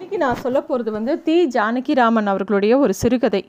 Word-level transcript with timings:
இன்றைக்கி 0.00 0.16
நான் 0.16 0.34
சொல்ல 0.34 0.58
போகிறது 0.62 0.90
வந்து 0.90 1.22
தி. 1.22 1.46
ஜானகிராமன் 1.46 2.26
அவர்களுடைய 2.26 2.78
ஒரு 2.78 2.94
சிறுகதை. 2.94 3.46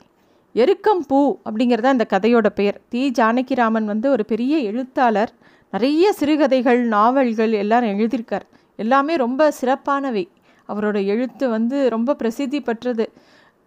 எருக்கம் 0.52 1.06
பூ 1.06 1.36
அப்படிங்கிறது 1.50 1.84
அந்த 1.84 2.06
கதையோட 2.10 2.48
பெயர். 2.48 2.80
தி. 2.88 3.10
ஜானகிராமன் 3.18 3.84
வந்து 3.84 4.10
ஒரு 4.10 4.24
பெரிய 4.24 4.58
எழுத்தாளர். 4.58 5.32
நிறைய 5.70 6.12
சிறுகதைகள் 6.12 6.80
நாவல்கள் 6.86 7.52
எல்லாம் 7.52 7.82
எழுதியிருக்கார். 7.82 8.46
எல்லாமே 8.76 9.16
ரொம்ப 9.16 9.50
சிறப்பானவை. 9.50 10.28
அவரோட 10.68 11.04
எழுத்து 11.04 11.48
வந்து 11.48 11.90
ரொம்ப 11.90 12.14
பிரசித்தி 12.14 12.60
பெற்றது. 12.60 13.12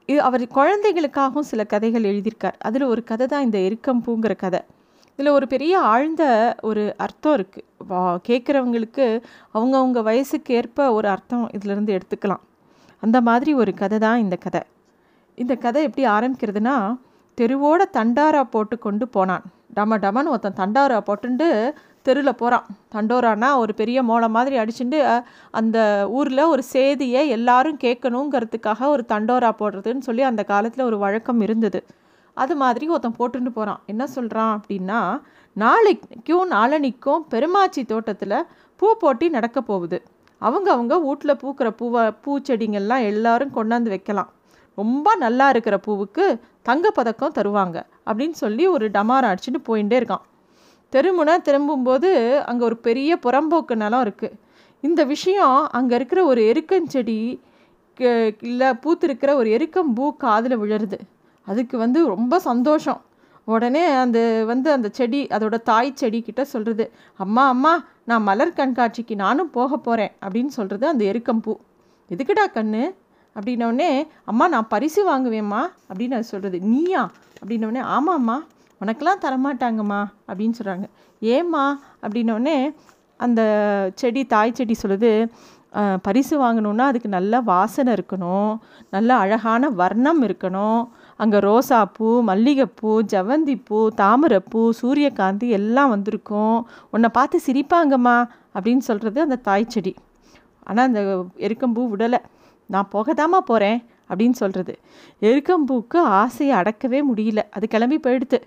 இது 0.06 0.22
அவர் 0.22 0.48
குழந்தைகளுக்காகவும் 0.48 1.50
சில 1.52 1.64
கதைகள் 1.64 2.04
எழுதியிருக்கார். 2.04 2.58
அதில் 2.60 2.88
ஒரு 2.94 3.04
கதை 3.04 3.28
தான் 3.28 3.44
இந்த 3.44 3.58
எருக்கம் 3.58 4.04
பூங்கிற 4.06 4.36
கதை. 4.36 4.60
இதில் 5.14 5.34
ஒரு 5.34 5.48
பெரிய 5.48 5.80
ஆழ்ந்த 5.80 6.56
ஒரு 6.62 6.94
அர்த்தம் 6.98 7.36
இருக்குது 7.36 8.20
கேட்குறவங்களுக்கு 8.30 9.22
அவங்கவுங்க 9.54 10.04
வயசுக்கு 10.04 10.54
ஏற்ப 10.54 10.92
ஒரு 10.92 11.08
அர்த்தம் 11.08 11.50
இதிலிருந்து 11.54 11.98
எடுத்துக்கலாம். 11.98 12.44
அந்த 13.04 13.18
மாதிரி 13.22 13.54
ஒரு 13.54 13.74
கதை 13.82 13.98
தான் 14.06 14.22
இந்த 14.24 14.36
கதை. 14.46 14.62
இந்த 15.36 15.54
கதை 15.56 15.82
எப்படி 15.88 16.06
ஆரம்பிக்கிறதுனா 16.18 16.76
தெருவோட 17.38 17.82
தண்டாரா 17.98 18.42
போட்டு 18.54 18.76
கொண்டு 18.80 19.06
போனான். 19.08 19.44
டம 19.76 19.98
டமன்னு 20.04 20.32
ஒருத்தன் 20.34 20.60
தண்டாரா 20.62 21.00
போட்டுண்டு 21.08 21.48
தெருவில் 22.02 22.40
போகிறான் 22.42 22.66
தண்டோரானா 22.96 23.50
ஒரு 23.58 23.74
பெரிய 23.74 24.00
மோளை 24.04 24.28
மாதிரி 24.36 24.56
அடிச்சுட்டு 24.62 25.00
அந்த 25.60 25.78
ஊரில் 26.18 26.50
ஒரு 26.54 26.64
சேதியை 26.74 27.22
எல்லாரும் 27.28 27.78
கேட்கணுங்கிறதுக்காக 27.84 28.88
ஒரு 28.88 29.06
தண்டோரா 29.14 29.50
போடுறதுன்னு 29.62 30.08
சொல்லி 30.08 30.24
அந்த 30.32 30.44
காலத்தில் 30.44 30.88
ஒரு 30.90 30.98
வழக்கம் 30.98 31.42
இருந்தது. 31.42 31.80
அது 32.34 32.54
மாதிரி 32.56 32.86
ஒருத்தன் 32.90 33.18
போட்டுட்டு 33.20 33.52
போகிறான் 33.54 33.82
என்ன 33.86 34.04
சொல்கிறான் 34.08 34.54
அப்படின்னா 34.58 35.00
நாளைக்கும் 35.56 36.48
நாளனிக்கும் 36.52 37.22
பெருமாச்சி 37.34 37.84
தோட்டத்தில் 37.86 38.38
பூ 38.76 38.88
போட்டி 39.04 39.30
நடக்க 39.30 39.62
போகுது. 39.62 39.98
அவங்க 40.42 40.68
அவங்க 40.76 40.94
வீட்டில் 41.06 41.40
பூக்கிற 41.42 41.70
பூவை 41.80 42.02
பூச்செடிங்கள்லாம் 42.24 43.04
எல்லாரும் 43.12 43.56
கொண்டாந்து 43.58 43.94
வைக்கலாம். 43.94 44.30
ரொம்ப 44.78 45.08
நல்லா 45.24 45.46
இருக்கிற 45.54 45.76
பூவுக்கு 45.88 46.26
தங்கப்பதக்கம் 46.70 47.36
தருவாங்க 47.38 47.78
அப்படின்னு 48.08 48.38
சொல்லி 48.44 48.64
ஒரு 48.76 48.86
டமாரம் 48.96 49.32
அடிச்சுட்டு 49.32 49.62
போயிட்டே 49.70 49.98
இருக்கான். 50.02 50.24
தெருமுனை 50.94 51.36
திரும்பும்போது 51.48 52.10
அங்கே 52.50 52.64
ஒரு 52.70 52.78
பெரிய 52.88 53.12
புறம்போக்கு 53.26 53.76
நிலம் 53.84 54.04
இருக்குது 54.06 54.38
இந்த 54.84 55.02
விஷயம் 55.14 55.58
அங்கே 55.78 55.96
இருக்கிற 56.00 56.20
ஒரு 56.32 56.42
எருக்கஞ்செடி 56.52 57.18
இல்லை 58.50 58.70
பூத்திருக்கிற 58.84 59.32
ஒரு 59.42 59.50
எருக்கம்பூ 59.58 60.06
காதில் 60.24 60.60
விழுறது. 60.62 60.98
அதுக்கு 61.48 61.76
வந்து 61.78 62.00
ரொம்ப 62.14 62.40
சந்தோஷம். 62.50 63.02
உடனே 63.48 63.84
அந்த 64.04 64.20
வந்து 64.52 64.70
அந்த 64.76 64.88
செடி 64.98 65.20
அதோட 65.36 65.56
தாய் 65.70 65.98
செடி 66.02 66.20
கிட்ட 66.28 66.44
சொல்கிறது 66.54 66.86
அம்மா 67.26 67.44
அம்மா 67.54 67.74
நான் 68.06 68.24
மலர் 68.24 68.54
கண்காட்சிக்கு 68.54 69.16
நானும் 69.16 69.50
போக 69.50 69.78
போகிறேன் 69.78 70.12
அப்படின்னு 70.22 70.48
சொல்கிறது 70.48 70.88
அந்த 70.88 71.06
எருக்கம்பூ 71.06 71.56
எதுக்குடா 72.10 72.46
கண்ணு? 72.54 72.96
அப்படின்னோடனே 73.36 74.08
அம்மா 74.26 74.48
நான் 74.48 74.68
பரிசு 74.68 75.10
வாங்குவேம்மா. 75.10 75.68
அப்படின்னு 75.90 76.14
அது 76.14 76.24
சொல்கிறது 76.24 76.68
நீயா? 76.68 77.12
அப்படின்னோடனே 77.46 77.98
ஆமாம்மா. 77.98 78.40
உனக்கெல்லாம் 78.86 79.22
தரமாட்டாங்கம்மா. 79.22 80.06
அப்படின்னு 80.28 80.54
சொல்கிறாங்க 80.64 80.84
ஏம்மா? 81.20 81.80
அப்படின்னோடனே 82.02 82.76
அந்த 83.18 83.42
செடி 83.96 84.26
தாய் 84.26 84.54
செடி 84.54 84.76
சொல்லுது 84.88 85.28
பரிசு 86.02 86.36
வாங்கணுன்னா 86.42 86.84
அதுக்கு 86.90 87.10
நல்ல 87.10 87.42
வாசனை 87.42 87.94
இருக்கணும். 87.94 88.52
நல்ல 88.90 89.10
அழகான 89.24 89.70
வர்ணம் 89.70 90.22
இருக்கணும். 90.28 90.82
அங்கே 91.18 91.40
ரோசாப்பூ 91.40 92.10
மல்லிகைப்பூ 92.30 92.92
ஜவந்திப்பூ 93.14 93.80
தாமரைப்பூ 94.02 94.62
சூரியகாந்தி 94.72 95.50
எல்லாம் 95.60 95.90
வந்திருக்கும். 95.90 96.58
உன்னை 96.92 97.10
பார்த்து 97.10 97.40
சிரிப்பாங்கம்மா 97.48 98.18
அப்படின்னு 98.56 98.86
சொல்கிறது 98.90 99.22
அந்த 99.22 99.36
தாய் 99.50 99.72
செடி. 99.76 99.94
ஆனால் 100.64 100.86
அந்த 100.90 101.02
எருக்கம்பூ 101.48 101.84
விடலை. 101.94 102.22
நான் 102.70 102.92
போகதாம்மா 102.94 103.40
போகிறேன் 103.52 103.80
அப்படின்னு 104.10 104.38
சொல்கிறது 104.42 104.74
எருக்கம்பூக்கு 105.22 105.98
ஆசையை 106.22 106.54
அடக்கவே 106.58 107.02
முடியல. 107.12 107.42
அது 107.52 107.68
கிளம்பி 107.68 107.98
போயிடுது 108.08 108.40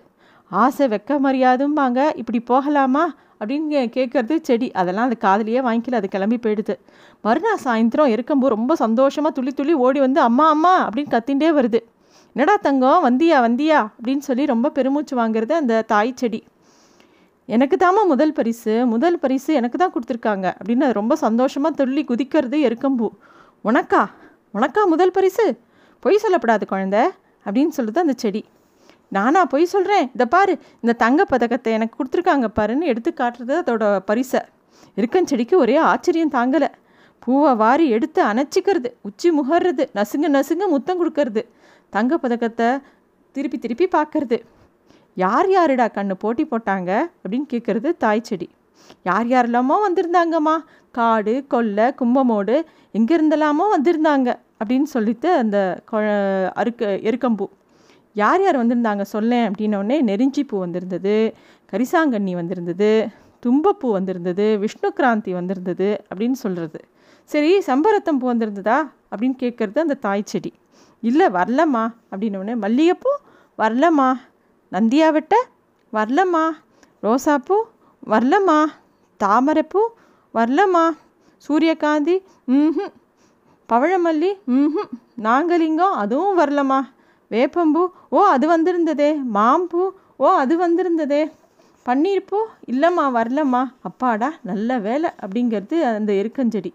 ஆசை 0.51 0.89
வெக்க 0.89 1.19
மரியாதும்பாங்க 1.23 2.17
இப்படி 2.17 2.41
போகலாமா? 2.41 3.15
அப்படின்னு 3.41 3.65
கேட்குறது 3.71 4.39
செடி. 4.43 4.72
அதெல்லாம் 4.72 5.05
அது 5.05 5.17
காதலியே 5.21 5.55
வாங்கிக்கல 5.55 5.95
அது 5.95 6.09
கிளம்பி 6.09 6.37
போயிடுது. 6.37 6.78
மறுநாள் 7.22 7.59
சாயந்தரம் 7.65 8.12
எருக்கம்பூ 8.15 8.47
ரொம்ப 8.47 8.75
சந்தோஷமாக 8.75 9.34
துள்ளி 9.34 9.53
துள்ளி 9.53 9.72
ஓடி 9.72 9.99
வந்து 9.99 10.21
அம்மா 10.21 10.49
அம்மா 10.49 10.89
அப்படின்னு 10.89 11.19
கத்தின்ண்டே 11.19 11.50
வருது. 11.50 11.78
என்னடா 12.33 12.56
தங்கம்? 12.56 13.05
வந்தியா 13.05 13.39
வந்தியா? 13.47 13.87
அப்படின்னு 14.00 14.19
சொல்லி 14.19 14.47
ரொம்ப 14.47 14.71
பெருமூச்சு 14.71 15.17
வாங்குறது 15.17 15.53
அந்த 15.53 15.83
தாய் 15.83 16.12
செடி. 16.17 16.45
எனக்கு 17.45 17.77
தாமா 17.77 18.06
முதல் 18.06 18.33
பரிசு 18.33 18.87
முதல் 18.87 19.19
பரிசு 19.19 19.55
எனக்கு 19.55 19.78
தான் 19.78 19.93
கொடுத்துருக்காங்க 19.93 20.47
அப்படின்னு 20.47 20.83
அது 20.83 20.93
ரொம்ப 20.93 21.17
சந்தோஷமாக 21.17 21.75
துள்ளி 21.75 22.05
குதிக்கிறது 22.05 22.59
எருக்கம்பூ. 22.59 23.09
உனக்கா? 23.65 24.06
உனக்கா 24.55 24.87
முதல் 24.87 25.11
பரிசு? 25.11 25.59
பொய் 26.01 26.21
சொல்லப்படாது 26.22 26.62
குழந்த 26.71 27.09
அப்படின்னு 27.45 27.69
சொல்லுது 27.77 27.99
அந்த 27.99 28.12
செடி. 28.17 28.45
நானா 29.17 29.41
பொய் 29.53 29.73
சொல்கிறேன் 29.73 30.07
இதை 30.15 30.27
பாரு 30.35 30.55
இந்த 30.83 30.93
தங்க 31.03 31.25
பதக்கத்தை 31.33 31.73
எனக்கு 31.77 31.97
கொடுத்துருக்காங்க 31.99 32.49
பாருன்னு 32.59 32.91
எடுத்து 32.93 33.11
காட்டுறது 33.21 33.55
அதோட 33.63 33.85
பரிசை. 34.11 34.41
இருக்கஞ்செடிக்கு 34.99 35.55
ஒரே 35.65 35.77
ஆச்சரியம் 35.91 36.35
தாங்கலை. 36.37 36.69
பூவை 37.23 37.53
வாரி 37.63 37.87
எடுத்து 37.97 38.21
அணைச்சிக்கிறது 38.31 38.91
உச்சி 39.09 39.29
முகர்றது 39.39 39.85
நசுங்க 39.99 40.27
நசுங்க 40.37 40.67
முத்தம் 40.75 41.01
கொடுக்கறது 41.01 41.43
தங்க 41.93 42.19
பதக்கத்தை 42.25 42.69
திருப்பி 43.37 43.59
திருப்பி 43.59 43.87
பார்க்கறது 43.97 44.39
யார் 45.17 45.49
யாருடா 45.55 45.87
கண்ணு 45.97 46.15
போட்டி 46.23 46.45
போட்டாங்க? 46.45 46.91
அப்படின்னு 47.23 47.47
கேட்குறது 47.53 47.89
தாய் 48.05 48.27
செடி. 48.29 48.49
யார் 49.09 49.29
யாரெல்லாமோ 49.33 49.77
வந்திருந்தாங்கம்மா 49.87 50.57
காடு 50.95 51.35
கொல்லை 51.53 51.87
கும்பமோடு 52.01 52.57
எங்கே 52.99 53.15
இருந்தெல்லாமோ 53.19 53.65
வந்திருந்தாங்க 53.75 54.29
அப்படின்னு 54.61 54.89
சொல்லிட்டு 54.95 55.29
அந்த 55.43 55.57
கொ 55.91 55.99
அறுக்க 56.61 56.91
எருக்கம்பூ. 57.09 57.47
யார் 58.15 58.43
யார் 58.43 58.67
வந்திருந்தாங்க? 58.67 59.03
சொல்லேன் 59.03 59.51
அப்படின்னோடனே 59.51 60.01
நெருஞ்சி 60.03 60.45
பூ 60.45 60.59
வந்திருந்தது 60.59 61.35
கரிசாங்கண்ணி 61.73 62.33
வந்திருந்தது 62.33 63.09
தும்பப்பூ 63.47 63.91
வந்திருந்தது 63.91 64.59
விஷ்ணு 64.59 64.93
கிராந்தி 64.97 65.33
வந்திருந்தது 65.33 66.05
அப்படின்னு 66.15 66.33
சொல்கிறது 66.33 66.81
சரி 67.25 67.61
சம்பரத்தம் 67.61 68.19
பூ 68.19 68.33
வந்திருந்ததா? 68.33 68.79
அப்படின்னு 69.11 69.37
கேட்குறது 69.39 69.79
அந்த 69.79 69.95
தாய் 69.95 70.23
செடி. 70.25 70.53
இல்லை 71.01 71.27
வரலம்மா 71.27 71.95
அப்படின்னோடனே 72.11 72.55
மல்லிகைப்பூ 72.57 73.11
வரலம்மா. 73.59 74.09
நந்தியாவட்ட 74.73 75.35
வரலம்மா. 75.93 76.45
ரோசாப்பூ 77.01 77.65
வரலம்மா. 78.07 78.65
தாமரைப்பூ 79.17 79.89
வரலம்மா. 80.35 80.85
சூரியகாந்தி 81.37 82.23
ம் 82.45 82.71
பவழமல்லி 83.69 84.31
ம் 84.45 84.79
நாங்கலிங்கம் 85.23 85.97
அதுவும் 86.03 86.39
வரலம்மா. 86.39 86.81
வேப்பம்பூ 87.31 87.87
ஓ 88.09 88.25
அது 88.25 88.47
வந்திருந்ததே. 88.49 89.21
மாம்பூ 89.34 89.91
ஓ 90.16 90.28
அது 90.28 90.55
வந்திருந்ததே. 90.56 91.31
பன்னீர்ப்பூ 91.87 92.39
இல்லைம்மா 92.72 93.06
வரலம்மா. 93.19 93.71
அப்பாடா 93.81 94.33
நல்ல 94.43 94.78
வேலை 94.78 95.11
அப்படிங்கிறது 95.27 95.83
அந்த 95.83 96.12
எருக்கஞ்செடி. 96.12 96.72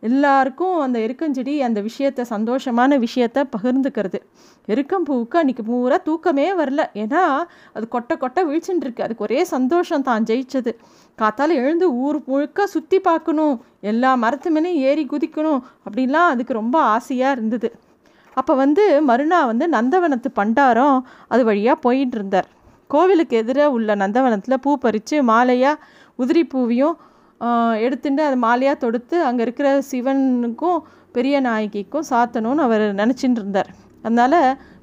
எல்லாருக்கும் 0.00 0.80
அந்த 0.80 0.98
எருக்கஞ்செடி 0.98 1.58
அந்த 1.58 1.82
விஷயத்த 1.82 2.24
சந்தோஷமான 2.30 3.06
விஷயத்த 3.06 3.44
பகிர்ந்துக்கிறது. 3.54 4.18
எருக்கம்பூவுக்கு 4.68 5.36
அன்றைக்கி 5.40 5.62
பூரா 5.64 5.96
தூக்கமே 5.96 6.52
வரல. 6.52 6.84
ஏன்னா 6.94 7.44
அது 7.72 7.88
கொட்டை 7.88 8.16
கொட்டை 8.16 8.44
வீழ்ச்சின்னு 8.46 9.02
அதுக்கு 9.02 9.24
ஒரே 9.24 9.44
சந்தோஷம் 9.44 10.02
தான் 10.02 10.24
ஜெயிச்சது. 10.24 10.74
காத்தால் 11.18 11.54
எழுந்து 11.54 11.94
ஊர் 11.94 12.22
முழுக்க 12.26 12.66
சுற்றி 12.66 13.00
பார்க்கணும். 13.00 13.60
எல்லா 13.80 14.14
மரத்து 14.14 14.50
மேலேயும் 14.54 14.82
ஏறி 14.88 15.06
குதிக்கணும் 15.10 15.60
அப்படின்லாம் 15.86 16.32
அதுக்கு 16.34 16.52
ரொம்ப 16.52 16.80
ஆசையாக 16.80 17.32
இருந்தது. 17.32 17.70
அப்போ 18.40 18.52
வந்து 18.62 18.84
மறுநாள் 19.08 19.48
வந்து 19.50 19.66
நந்தவனத்து 19.74 20.28
பண்டாரம் 20.40 20.98
அது 21.32 21.42
வழியாக 21.48 21.82
போயிட்டு 21.86 22.16
இருந்தார். 22.18 22.48
கோவிலுக்கு 22.92 23.34
எதிராக 23.42 23.74
உள்ள 23.76 23.94
நந்தவனத்தில் 24.02 24.62
பூ 24.64 24.70
பறித்து 24.84 25.16
மாலையாக 25.30 25.82
உதிரி 26.22 26.42
பூவையும் 26.52 26.96
எடுத்துட்டு 27.86 28.22
அது 28.28 28.36
மாலையாக 28.44 28.76
தொடுத்து 28.84 29.16
அங்கே 29.26 29.42
இருக்கிற 29.46 29.68
சிவனுக்கும் 29.90 30.78
பெரிய 31.16 31.36
நாயகிக்கும் 31.48 32.06
சாத்தணும்னு 32.12 32.64
அவர் 32.66 32.84
நினச்சிட்டு 33.00 33.40
இருந்தார். 33.42 33.70
அதனால் 34.04 34.40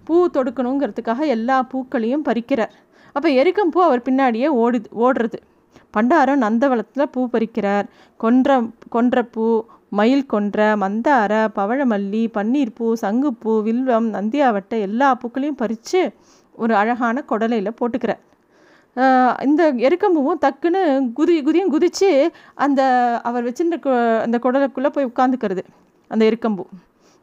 பூ 0.07 0.15
தொடுக்கணுங்கிறதுக்காக 0.35 1.21
எல்லா 1.35 1.57
பூக்களையும் 1.71 2.25
பறிக்கிறார். 2.29 2.73
அப்போ 3.15 3.27
எருக்கம்பூ 3.41 3.79
அவர் 3.87 4.05
பின்னாடியே 4.07 4.47
ஓடுது 4.63 4.89
ஓடுறது. 5.05 5.37
பண்டாரம் 5.95 6.43
நந்தவளத்தில் 6.45 7.11
பூ 7.13 7.21
பறிக்கிறார். 7.33 7.87
கொன்ற 8.23 8.57
கொன்றப்பூ 8.95 9.47
மயில் 9.91 10.29
கொன்ற 10.33 10.59
மந்தார 10.83 11.33
பவழமல்லி 11.57 12.23
பன்னீர்பூ 12.37 12.87
சங்குப்பூ 13.03 13.53
வில்வம் 13.67 14.07
நந்தியாவட்டை 14.15 14.77
எல்லா 14.87 15.09
பூக்களையும் 15.21 15.59
பறித்து 15.61 16.01
ஒரு 16.63 16.73
அழகான 16.81 17.23
குடலையில் 17.29 17.77
போட்டுக்கிறார். 17.79 18.21
இந்த 19.47 19.61
எருக்கம்பூவும் 19.87 20.41
டக்குன்னு 20.43 20.81
குதி 21.17 21.35
குதியும் 21.47 21.71
குதித்து 21.73 22.09
அந்த 22.65 22.81
அவர் 23.29 23.45
வச்சிருந்த 23.47 23.77
அந்த 24.25 24.37
குடலுக்குள்ளே 24.45 24.91
போய் 24.95 25.09
உட்காந்துக்கிறது 25.11 25.63
அந்த 26.11 26.23
எருக்கம்பூ. 26.29 26.65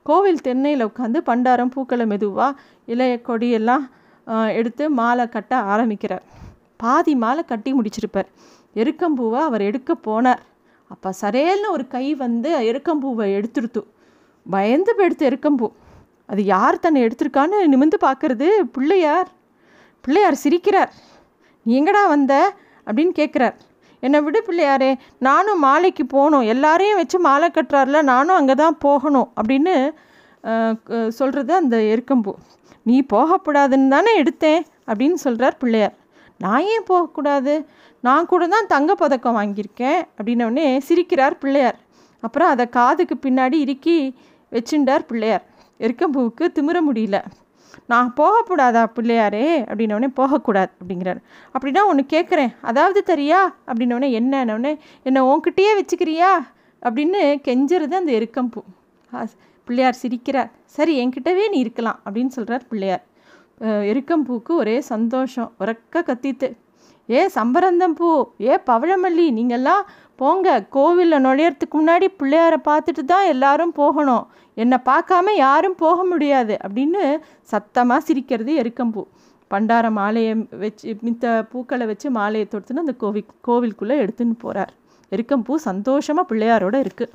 கோவில் 0.06 0.44
தென்னையில் 0.46 0.86
உட்காந்து 0.88 1.18
பண்டாரம் 1.30 1.72
பூக்களை 1.74 2.06
மெதுவாக 2.12 2.58
இலைய 2.92 3.16
கொடியெல்லாம் 3.28 3.84
எடுத்து 4.58 4.84
மாலை 5.00 5.24
கட்ட 5.28 5.52
ஆரம்பிக்கிறார். 5.72 6.24
பாதி 6.82 7.14
மாலை 7.24 7.42
கட்டி 7.44 7.70
முடிச்சிருப்பார். 7.78 8.28
எருக்கம்பூவை 8.82 9.40
அவர் 9.48 9.62
எடுக்க 9.68 9.94
போனார். 10.06 10.42
அப்போ 10.92 11.08
சரேல்னு 11.20 11.68
ஒரு 11.76 11.84
கை 11.94 12.06
வந்து 12.24 12.50
எருக்கம்பூவை 12.70 13.26
எடுத்துருத்து. 13.38 13.82
பயந்து 14.46 14.92
போயிடுத்து 14.98 15.28
எருக்கம்பூ. 15.30 15.68
அது 16.30 16.42
யார் 16.54 16.82
தன்னை 16.84 17.00
எடுத்திருக்கான்னு 17.06 17.58
நிமிந்து 17.72 17.98
பார்க்கறது 18.06 18.46
பிள்ளையார். 18.76 19.28
பிள்ளையார் 20.04 20.42
சிரிக்கிறார். 20.44 20.90
நீ 21.66 21.72
எங்கடா 21.80 22.02
வந்த? 22.14 22.34
அப்படின்னு 22.86 23.14
கேட்குறார் 23.20 23.56
என்னை 24.02 24.18
விடு 24.26 24.40
பிள்ளையாரே 24.46 24.88
நானும் 25.26 25.60
மாலைக்கு 25.64 26.04
போகணும். 26.14 26.46
எல்லாரையும் 26.52 27.00
வச்சு 27.00 27.18
மாலை 27.26 27.48
கட்டுறாருல 27.56 27.98
நானும் 28.12 28.38
அங்கே 28.38 28.54
தான் 28.62 28.78
போகணும். 28.86 29.28
அப்படின்னு 29.40 29.74
சொல்கிறது 31.18 31.52
அந்த 31.60 31.76
எருக்கம்பூ. 31.92 32.32
நீ 32.88 32.96
போகக்கூடாதுன்னு 33.12 33.92
தானே 33.96 34.12
எடுத்தேன் 34.22 34.62
அப்படின்னு 34.88 35.18
சொல்கிறார் 35.26 35.60
பிள்ளையார். 35.62 35.94
நான் 36.42 36.64
ஏன் 36.72 36.88
போகக்கூடாது? 36.90 37.54
நான் 38.06 38.28
கூட 38.30 38.44
தான் 38.54 38.70
தங்க 38.74 38.94
பதக்கம் 39.02 39.36
வாங்கியிருக்கேன் 39.36 40.00
அப்படின்னோடனே 40.18 40.66
சிரிக்கிறார் 40.88 41.38
பிள்ளையார். 41.42 41.78
அப்புறம் 42.22 42.50
அதை 42.54 42.64
காதுக்கு 42.76 43.14
பின்னாடி 43.22 43.58
இறுக்கி 43.64 43.96
வச்சுண்டார் 44.52 45.04
பிள்ளையார். 45.10 45.44
எருக்கம்பூவுக்கு 45.84 46.44
திமிர 46.56 46.78
முடியல. 46.88 47.18
நான் 47.90 48.08
போகக்கூடாதா 48.20 48.82
பிள்ளையாரே? 48.96 49.46
அப்படின்னோடனே 49.70 50.08
போகக்கூடாது 50.20 50.72
அப்படிங்கிறார். 50.80 51.20
அப்படின்னா 51.54 51.82
ஒன்று 51.90 52.04
கேட்குறேன் 52.14 52.52
அதாவது 52.70 53.00
தெரியா? 53.12 53.40
அப்படின்னோடனே 53.70 54.08
என்னன்னொடனே 54.18 54.72
என்னை 55.02 55.22
உன்கிட்டயே 55.30 55.72
வச்சுக்கிறியா? 55.78 56.32
அப்படின்னு 56.88 57.22
கெஞ்சறது 57.48 57.98
அந்த 58.00 58.12
எருக்கம்பூ 58.18 58.62
பிள்ளையார் 59.66 60.02
சிரிக்கிறார். 60.02 60.50
சரி 60.76 60.94
என்கிட்டவே 61.02 61.44
நீ 61.54 61.58
இருக்கலாம் 61.64 61.98
அப்படின்னு 62.06 62.34
சொல்கிறார் 62.36 62.68
பிள்ளையார். 62.70 63.02
எருக்கம்பூக்கு 63.90 64.52
ஒரே 64.62 64.76
சந்தோஷம். 64.92 65.50
உறக்க 65.62 66.02
கத்தித்து 66.08 66.48
ஏ 67.08 67.22
சம்பரந்தம் 67.36 67.94
பூ 67.98 68.08
ஏ 68.48 68.54
பவழமல்லி 68.68 69.26
நீங்கள்லாம் 69.38 69.86
போங்க. 70.20 70.48
கோவிலில் 70.76 71.24
நுழையறதுக்கு 71.26 71.76
முன்னாடி 71.80 72.06
பிள்ளையாரை 72.20 72.58
பார்த்துட்டு 72.68 73.02
தான் 73.12 73.30
எல்லாரும் 73.32 73.72
போகணும். 73.80 74.24
என்னை 74.56 74.78
பார்க்காம 74.90 75.34
யாரும் 75.46 75.76
போக 75.84 76.04
முடியாது. 76.12 76.54
அப்படின்னு 76.66 77.02
சத்தமாக 77.52 78.06
சிரிக்கிறது 78.08 78.54
எருக்கம்பூ. 78.62 79.04
பண்டார 79.50 79.86
மாலையை 79.98 80.34
வச்சு 80.62 80.92
மித்த 81.06 81.32
பூக்களை 81.52 81.86
வச்சு 81.90 82.08
மாலையை 82.18 82.46
தொடுத்துன்னு 82.48 82.84
அந்த 82.84 82.94
கோவில் 83.02 83.26
கோவிலுக்குள்ளே 83.48 83.96
எடுத்துன்னு 84.04 84.36
போகிறார் 84.44 84.72
எருக்கம்பூ 85.12 85.54
சந்தோஷமாக 85.68 86.28
பிள்ளையாரோடு 86.30 86.78
இருக்குது 86.84 87.12